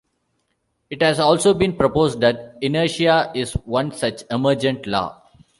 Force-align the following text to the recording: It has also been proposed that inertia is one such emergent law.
It 0.89 0.99
has 1.03 1.19
also 1.19 1.53
been 1.53 1.77
proposed 1.77 2.21
that 2.21 2.57
inertia 2.59 3.31
is 3.35 3.53
one 3.53 3.91
such 3.91 4.23
emergent 4.31 4.87
law. 4.87 5.21